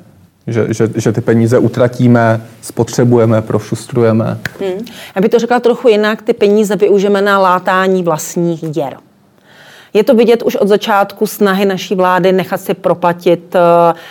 [0.48, 4.38] Že, že, že ty peníze utratíme, spotřebujeme, prošustrujeme?
[4.60, 4.86] Hmm.
[5.16, 8.98] Já bych to řekla trochu jinak, ty peníze využijeme na látání vlastních děr.
[9.94, 13.60] Je to vidět už od začátku snahy naší vlády nechat si proplatit eh,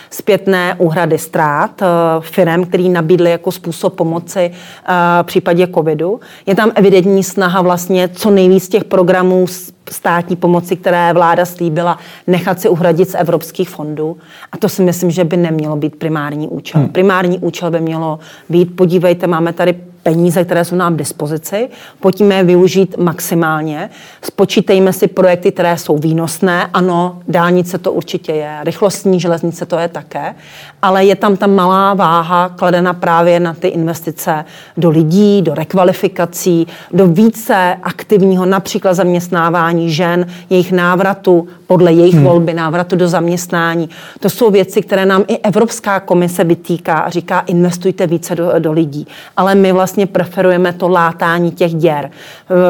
[0.09, 1.85] zpětné úhrady ztrát eh,
[2.19, 6.19] firm, který nabídly jako způsob pomoci eh, v případě covidu.
[6.45, 9.45] Je tam evidentní snaha vlastně co nejvíc těch programů
[9.91, 14.17] státní pomoci, které vláda slíbila, nechat si uhradit z evropských fondů.
[14.51, 16.81] A to si myslím, že by nemělo být primární účel.
[16.81, 16.89] Hmm.
[16.89, 18.19] Primární účel by mělo
[18.49, 23.89] být, podívejte, máme tady peníze, které jsou nám k dispozici, pojďme je využít maximálně,
[24.21, 29.87] spočítejme si projekty, které jsou výnosné, ano, dálnice to určitě je, rychlostní železnice to je
[29.87, 30.35] také,
[30.81, 34.45] ale je tam ta malá váha kladena právě na ty investice
[34.77, 42.23] do lidí, do rekvalifikací, do více aktivního například zaměstnávání žen, jejich návratu podle jejich hmm.
[42.23, 43.89] volby, návratu do zaměstnání.
[44.19, 48.71] To jsou věci, které nám i Evropská komise vytýká a říká, investujte více do, do
[48.71, 49.07] lidí.
[49.37, 52.11] Ale my vlastně preferujeme to látání těch děr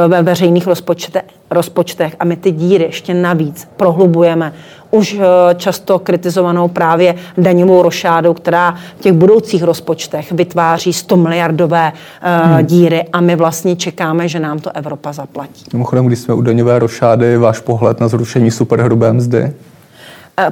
[0.08, 4.54] ve veřejných rozpočtech, rozpočtech a my ty díry ještě navíc prohlubujeme
[4.94, 11.92] už eh, často kritizovanou právě daňovou rošádou, která v těch budoucích rozpočtech vytváří 100 miliardové
[11.92, 12.66] uh, hmm.
[12.66, 15.66] díry a my vlastně čekáme, že nám to Evropa zaplatí.
[15.74, 19.42] Mimochodem, když jsme u daňové rošády, váš pohled na zrušení superhrubé mzdy?
[19.42, 20.46] Uh,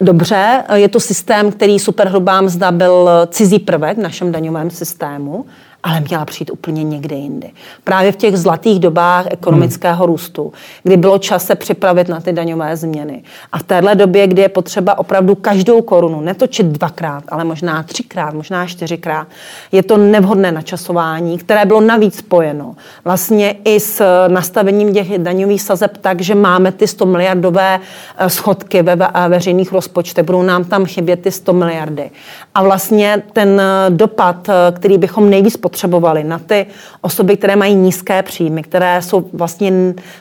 [0.00, 5.44] Dobře, je to systém, který superhrubá mzda byl cizí prvek v našem daňovém systému
[5.82, 7.50] ale měla přijít úplně někde jindy.
[7.84, 10.12] Právě v těch zlatých dobách ekonomického hmm.
[10.12, 13.22] růstu, kdy bylo čas se připravit na ty daňové změny.
[13.52, 18.34] A v téhle době, kdy je potřeba opravdu každou korunu netočit dvakrát, ale možná třikrát,
[18.34, 19.28] možná čtyřikrát,
[19.72, 25.96] je to nevhodné načasování, které bylo navíc spojeno vlastně i s nastavením těch daňových sazeb
[25.96, 27.80] tak, že máme ty 100 miliardové
[28.16, 28.96] eh, schodky ve
[29.28, 32.10] veřejných rozpočtech, budou nám tam chybět ty 100 miliardy.
[32.54, 36.66] A vlastně ten eh, dopad, eh, který bychom nejvíc potřebovali na ty
[37.00, 39.72] osoby, které mají nízké příjmy, které jsou vlastně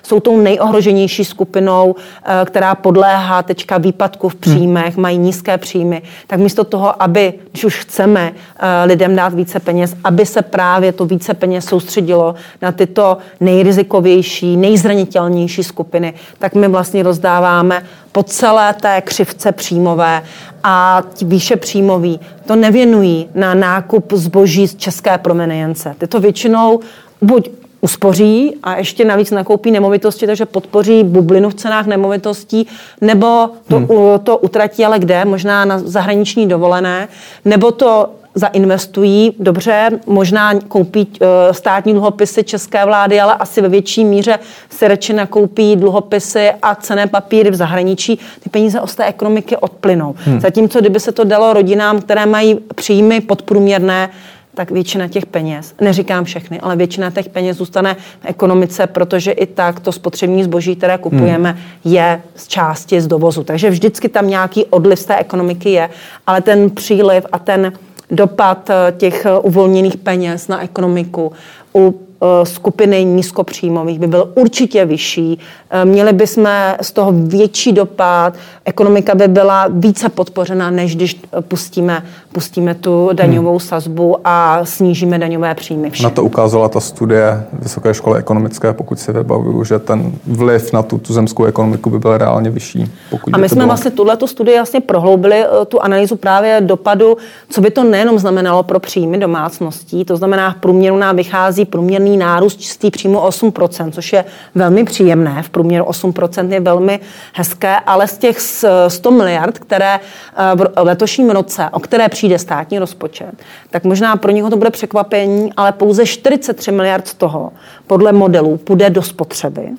[0.04, 4.42] jsou tou nejohroženější skupinou, eh, která podléhá teďka výpadku v hmm.
[4.42, 5.02] příjmech, hmm.
[5.02, 9.96] mají nízké příjmy, tak místo toho, aby, když už chceme eh, lidem dát více peněz,
[10.04, 17.04] aby se právě to více peněz soustředilo na tyto nejrizikovější, nejzranitelnější skupiny, tak my vlastně
[17.04, 17.84] rozdáváme
[18.18, 20.24] po celé té křivce příjmové
[20.64, 25.96] a ti výše příjmoví to nevěnují na nákup zboží z české promenejence.
[25.98, 26.80] Ty to většinou
[27.22, 27.50] buď
[27.82, 32.68] uspoří a ještě navíc nakoupí nemovitosti, takže podpoří bublinu v cenách nemovitostí,
[33.02, 33.88] nebo to, hmm.
[34.24, 35.26] to utratí, ale kde?
[35.26, 37.08] Možná na zahraniční dovolené,
[37.46, 44.06] nebo to zainvestují, dobře, možná koupí eh, státní dluhopisy české vlády, ale asi ve větší
[44.06, 48.20] míře se radši nakoupí dluhopisy a cené papíry v zahraničí.
[48.44, 50.16] Ty peníze z té ekonomiky odplynou.
[50.18, 50.40] Hmm.
[50.40, 54.10] Zatímco, kdyby se to dalo rodinám, které mají příjmy podprůměrné,
[54.58, 59.46] tak většina těch peněz, neříkám všechny, ale většina těch peněz zůstane v ekonomice, protože i
[59.46, 61.94] tak to spotřební zboží, které kupujeme, hmm.
[61.94, 63.44] je z části z dovozu.
[63.44, 65.90] Takže vždycky tam nějaký odliv z té ekonomiky je,
[66.28, 67.74] ale ten příliv a ten
[68.12, 71.32] dopad eh, těch eh, uvolněných peněz na ekonomiku
[71.76, 72.07] u
[72.44, 75.40] skupiny nízkopříjmových by byl určitě vyšší.
[75.70, 76.48] Eh, měli bychom
[76.82, 78.34] z toho větší dopad,
[78.66, 83.60] ekonomika by byla více podpořena, než když pustíme, pustíme tu daňovou hmm.
[83.60, 85.90] sazbu a snížíme daňové příjmy.
[85.90, 86.04] Všem.
[86.04, 90.84] Na to ukázala ta studie Vysoké školy ekonomické, pokud si vybavuju, že ten vliv na
[90.84, 92.92] tu zemskou ekonomiku by byl reálně vyšší.
[93.10, 93.68] Pokud a my jsme bylo...
[93.68, 97.18] vlastně tuhle studii vlastně prohloubili, eh, tu analýzu právě dopadu,
[97.50, 102.07] co by to nejenom znamenalo pro příjmy domácností, to znamená v průměru nám vychází průměrný
[102.08, 105.44] průměrný nárůst čistý příjmu 8%, což je velmi příjemné.
[105.44, 107.00] V průměru 8% je velmi
[107.34, 108.40] hezké, ale z těch
[108.88, 113.32] 100 miliard, které eh, v letošním roce, o které přijde státní rozpočet,
[113.70, 117.52] tak možná pro něho to bude překvapení, ale pouze 43 miliard z toho
[117.88, 119.70] podle modelů půjde do spotřeby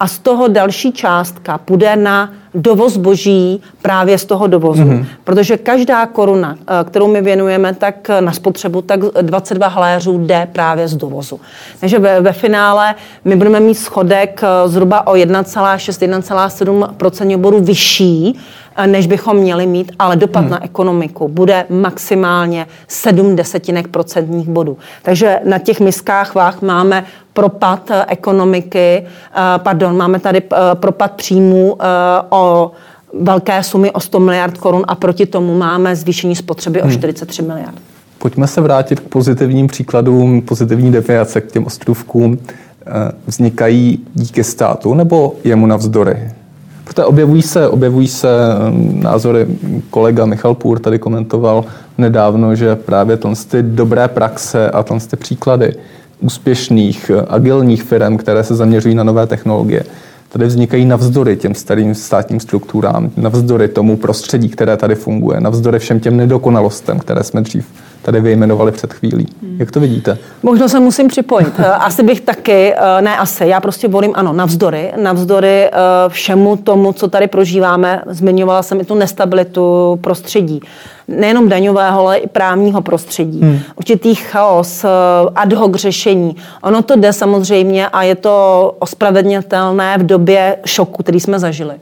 [0.00, 4.82] a z toho další částka půjde na dovoz boží právě z toho dovozu.
[4.82, 5.06] Mm-hmm.
[5.24, 10.88] Protože každá koruna, eh, kterou my věnujeme tak na spotřebu, tak 22 haléřů jde právě
[10.88, 11.40] z dovozu.
[11.80, 18.38] Takže ve, ve finále my budeme mít schodek zhruba o 1,6-1,7% bodu vyšší,
[18.86, 20.50] než bychom měli mít, ale dopad hmm.
[20.50, 24.78] na ekonomiku bude maximálně 7 desetinek procentních bodů.
[25.02, 31.12] Takže na těch miskách váh máme propad eh, ekonomiky, eh, pardon, máme tady eh, propad
[31.12, 31.76] příjmů
[32.28, 32.41] o
[33.20, 37.48] velké sumy o 100 miliard korun a proti tomu máme zvýšení spotřeby o 43 hmm.
[37.48, 37.78] miliard.
[38.18, 42.38] Pojďme se vrátit k pozitivním příkladům, pozitivní definice k těm ostrovkům.
[43.26, 46.30] Vznikají díky státu nebo jemu navzdory?
[46.84, 48.28] Protože objevují se, objevují se
[48.68, 49.46] um, názory,
[49.90, 51.64] kolega Michal Půr tady komentoval
[51.98, 53.16] nedávno, že právě
[53.48, 55.74] ty dobré praxe a ty příklady
[56.20, 59.84] úspěšných, agilních firm, které se zaměřují na nové technologie,
[60.32, 66.00] tady vznikají navzdory těm starým státním strukturám, navzdory tomu prostředí, které tady funguje, navzdory všem
[66.00, 67.66] těm nedokonalostem, které jsme dřív
[68.02, 69.26] tady vyjmenovali před chvílí.
[69.42, 69.56] Hmm.
[69.58, 70.18] Jak to vidíte?
[70.42, 71.52] Možná se musím připojit.
[71.58, 75.70] Eh, asi bych taky, eh, ne asi, já prostě volím ano, navzdory, navzdory eh,
[76.08, 78.02] všemu tomu, co tady prožíváme.
[78.06, 80.60] Zmiňovala jsem i tu nestabilitu prostředí
[81.08, 83.40] nejenom daňového, ale i právního prostředí.
[83.40, 83.58] Hmm.
[83.76, 84.84] Určitý chaos,
[85.34, 86.36] ad hoc řešení.
[86.62, 91.74] Ono to jde samozřejmě a je to ospravedlnitelné v době šoku, který jsme zažili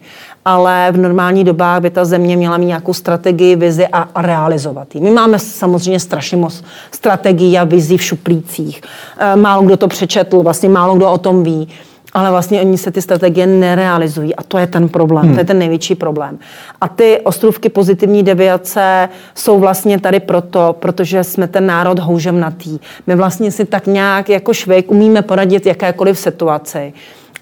[0.45, 5.01] ale v normální dobách by ta země měla mít nějakou strategii, vizi a, realizovat ji.
[5.01, 8.81] My máme samozřejmě strašně moc strategií a vizí v šuplících.
[9.19, 11.69] Eh, málo kdo to přečetl, vlastně málo kdo o tom ví.
[12.13, 15.35] Ale vlastně oni se ty strategie nerealizují a to je ten problém, hmm.
[15.35, 16.39] to je ten největší problém.
[16.81, 22.79] A ty ostrůvky pozitivní deviace jsou vlastně tady proto, protože jsme ten národ houževnatý.
[23.07, 26.93] My vlastně si tak nějak jako švejk umíme poradit jakékoliv situaci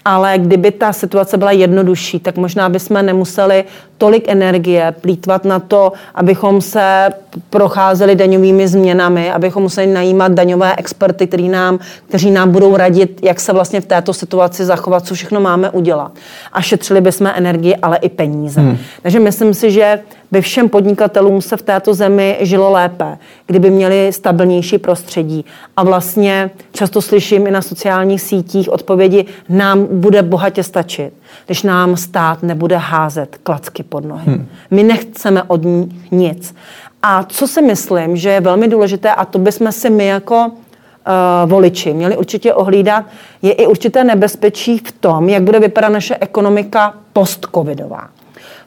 [0.05, 3.63] ale kdyby ta situace byla jednodušší, tak možná bychom nemuseli
[3.97, 7.09] tolik energie plítvat na to, abychom se
[7.49, 13.39] procházeli daňovými změnami, abychom museli najímat daňové experty, který nám, kteří nám budou radit, jak
[13.39, 16.11] se vlastně v této situaci zachovat, co všechno máme udělat.
[16.53, 18.61] A šetřili bychom energii, ale i peníze.
[18.61, 18.77] Hmm.
[19.01, 19.99] Takže myslím si, že
[20.31, 25.45] by všem podnikatelům se v této zemi žilo lépe, kdyby měli stabilnější prostředí.
[25.77, 31.13] A vlastně často slyším i na sociálních sítích odpovědi, nám bude bohatě stačit,
[31.45, 34.31] když nám stát nebude házet klacky pod nohy.
[34.31, 34.47] Hmm.
[34.71, 36.55] My nechceme od ní nic.
[37.03, 41.49] A co si myslím, že je velmi důležité, a to bychom si my jako uh,
[41.49, 43.05] voliči měli určitě ohlídat,
[43.41, 48.09] je i určité nebezpečí v tom, jak bude vypadat naše ekonomika post-covidová.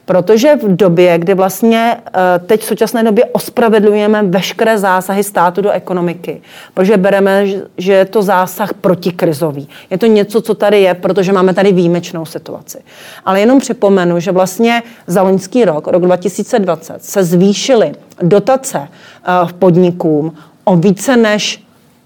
[0.05, 5.71] Protože v době, kdy vlastně eh, teď v současné době ospravedlujeme veškeré zásahy státu do
[5.71, 6.41] ekonomiky,
[6.73, 7.45] protože bereme,
[7.77, 9.69] že je to zásah protikrizový.
[9.89, 12.77] Je to něco, co tady je, protože máme tady výjimečnou situaci.
[13.25, 18.87] Ale jenom připomenu, že vlastně za loňský rok, rok 2020, se zvýšily dotace
[19.23, 21.62] v eh, podnikům o více než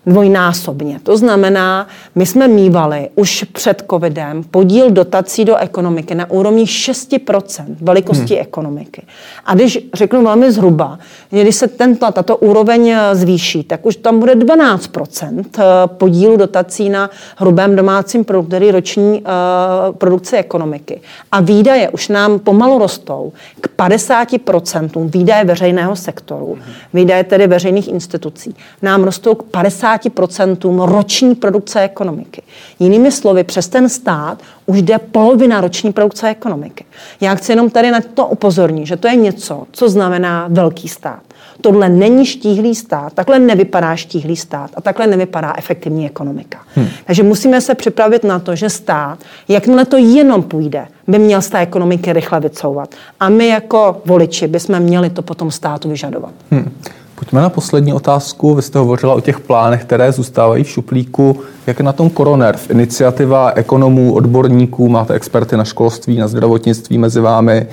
[0.08, 1.00] dvojnásobně.
[1.04, 7.66] To znamená, my jsme mývali už před covidem podíl dotací do ekonomiky na úrovni 6%
[7.82, 8.42] velikosti hmm.
[8.42, 9.02] ekonomiky.
[9.46, 14.20] A když řeknu velmi zhruba, když se tento, tato úroveň eh, zvýší, tak už tam
[14.20, 21.02] bude 12% eh, podílu dotací na hrubém domácím produktu, tedy roční uh, produkce ekonomiky.
[21.32, 26.74] A výdaje už nám pomalu rostou k 50% výdaje veřejného sektoru, hmm.
[26.94, 32.42] výdaje tedy veřejných institucí, nám rostou k 50 50% roční produkce ekonomiky.
[32.80, 36.86] Jinými slovy, přes ten stát už jde polovina roční produkce ekonomiky.
[37.22, 41.20] Já chci jenom tady na to upozornit, že to je něco, co znamená velký stát.
[41.62, 46.60] Tohle není štíhlý stát, takhle nevypadá štíhlý stát a takhle nevypadá efektivní ekonomika.
[46.76, 46.88] Hmm.
[47.06, 51.50] Takže musíme se připravit na to, že stát, jakmile to jenom půjde, by měl z
[51.50, 52.96] té ekonomiky rychle vycouvat.
[53.20, 56.32] A my jako voliči bychom měli to potom státu vyžadovat.
[56.52, 56.72] Hmm.
[57.20, 58.56] Pojďme na poslední otázku.
[58.56, 61.40] Vy jste hovořila o těch plánech, které zůstávají v šuplíku.
[61.68, 62.70] Jak je na tom Koronerv?
[62.70, 67.54] Iniciativa ekonomů, odborníků, máte experty na školství, na zdravotnictví mezi vámi.
[67.58, 67.68] E,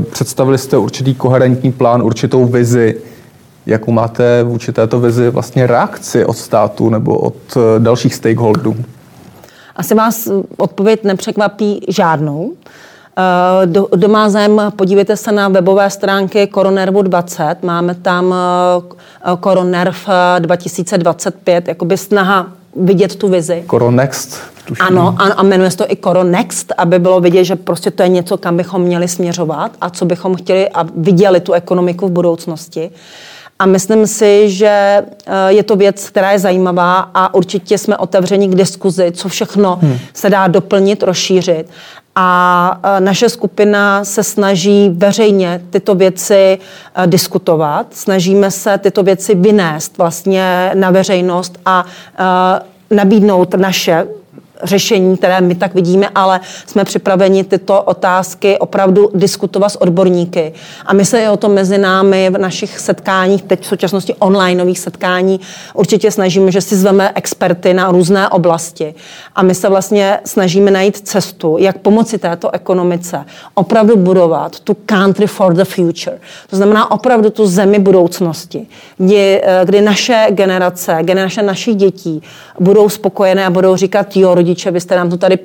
[0.00, 2.96] představili jste určitý koherentní plán, určitou vizi.
[3.66, 8.76] Jakou máte vůči této vizi vlastně reakci od státu nebo od e, dalších stakeholderů?
[9.76, 12.52] Asi vás odpověď nepřekvapí žádnou.
[13.90, 17.56] Kdo má zájem, podívejte se na webové stránky Koronervu 20.
[17.62, 18.34] Máme tam
[19.40, 19.96] Koronerv
[20.38, 23.64] 2025, jakoby snaha vidět tu vizi.
[23.66, 24.40] Koronext.
[24.80, 28.08] Ano, ano, a jmenuje se to i Koronext, aby bylo vidět, že prostě to je
[28.08, 32.90] něco, kam bychom měli směřovat a co bychom chtěli a viděli tu ekonomiku v budoucnosti.
[33.58, 38.48] A myslím si, že eh, je to věc, která je zajímavá a určitě jsme otevřeni
[38.48, 39.98] k diskuzi, co všechno hmm.
[40.14, 41.66] se dá doplnit, rozšířit.
[42.20, 46.58] A e, naše skupina se snaží veřejně tyto věci e,
[47.06, 51.84] diskutovat, snažíme se tyto věci vynést vlastně na veřejnost a
[52.90, 54.06] e, nabídnout naše
[54.62, 60.52] řešení, které my tak vidíme, ale jsme připraveni tyto otázky opravdu diskutovat s odborníky.
[60.86, 65.40] A my se o to mezi námi v našich setkáních, teď v současnosti onlineových setkání,
[65.74, 68.94] určitě snažíme, že si zveme experty na různé oblasti.
[69.34, 75.26] A my se vlastně snažíme najít cestu, jak pomoci této ekonomice opravdu budovat tu country
[75.26, 76.18] for the future.
[76.50, 78.66] To znamená opravdu tu zemi budoucnosti,
[78.98, 82.22] kdy, eh, kdy naše generace, generace našich dětí
[82.60, 85.38] budou spokojené a budou říkat, jo, rodiče, vy jste nám to tady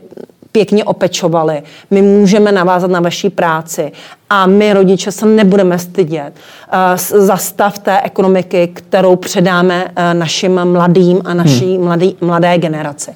[0.52, 1.64] pěkně opečovali.
[1.92, 3.92] My můžeme navázat na vaší práci
[4.30, 10.66] a my rodiče se nebudeme stydět uh, za stav té ekonomiky, kterou předáme uh, našim
[10.66, 11.86] mladým a naší hmm.
[11.86, 13.12] mladý, mladé generaci.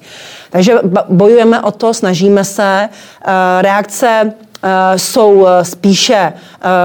[0.49, 0.73] Takže
[1.09, 2.89] bojujeme o to, snažíme se.
[3.27, 4.46] Uh, reakce Eh,
[4.95, 6.33] jsou eh, spíše, eh,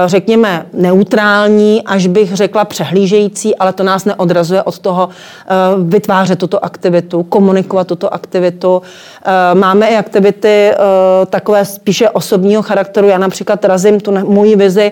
[0.05, 5.09] řekněme, neutrální, až bych řekla přehlížející, ale to nás neodrazuje od toho
[5.83, 8.81] vytvářet tuto aktivitu, komunikovat tuto aktivitu.
[9.53, 10.71] Máme i aktivity
[11.29, 13.07] takové spíše osobního charakteru.
[13.07, 14.91] Já například razím tu moji vizi,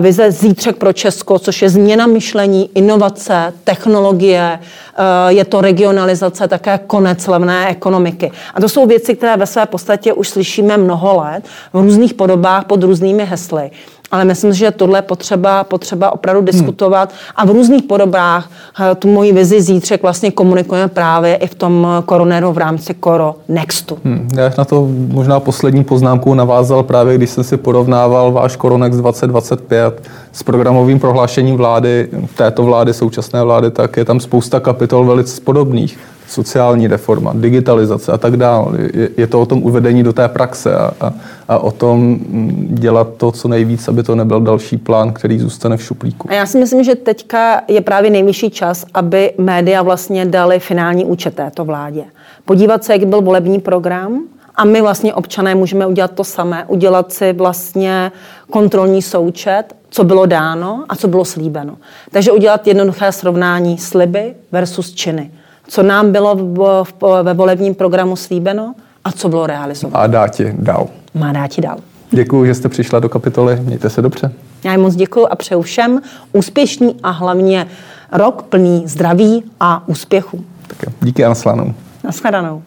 [0.00, 4.58] vize Zítřek pro Česko, což je změna myšlení, inovace, technologie,
[5.28, 8.32] je to regionalizace, také konec levné ekonomiky.
[8.54, 12.64] A to jsou věci, které ve své podstatě už slyšíme mnoho let v různých podobách
[12.64, 13.70] pod různými hesly.
[14.10, 17.18] Ale myslím, že tohle je potřeba, potřeba opravdu diskutovat hmm.
[17.36, 18.50] a v různých podobách
[18.80, 23.34] eh, tu moji vizi zítřek vlastně komunikujeme právě i v tom koronéru v rámci Koro
[23.48, 23.98] Nextu.
[24.04, 24.28] Hmm.
[24.36, 30.02] Já na to možná poslední poznámku navázal právě, když jsem si porovnával váš Koronex 2025
[30.32, 35.98] s programovým prohlášením vlády, této vlády, současné vlády, tak je tam spousta kapitol velice podobných
[36.32, 38.78] sociální reforma, digitalizace a tak dále.
[38.94, 41.12] Je, je to o tom uvedení do té praxe a, a,
[41.48, 45.76] a o tom mm, dělat to, co nejvíc, aby to nebyl další plán, který zůstane
[45.76, 46.30] v šuplíku.
[46.30, 51.04] A já si myslím, že teďka je právě nejvyšší čas, aby média vlastně dali finální
[51.04, 52.04] účet této vládě.
[52.44, 54.22] Podívat se, jak byl volební program,
[54.54, 58.12] a my vlastně občané můžeme udělat to samé, udělat si vlastně
[58.50, 61.76] kontrolní součet, co bylo dáno a co bylo slíbeno.
[62.10, 65.30] Takže udělat jednoduché srovnání sliby versus činy
[65.68, 70.04] co nám bylo v, v, ve volebním programu slíbeno a co bylo realizováno.
[70.04, 70.88] A dá ti dál.
[71.14, 71.76] Má dá ti dál.
[72.10, 73.58] Děkuji, že jste přišla do kapitoly.
[73.60, 74.32] Mějte se dobře.
[74.64, 76.00] Já moc děkuji a přeju všem
[76.32, 77.66] úspěšný a hlavně
[78.12, 80.44] rok plný zdraví a úspěchu.
[80.66, 81.74] Tak díky a naslanou.
[82.04, 82.62] Naschledanou.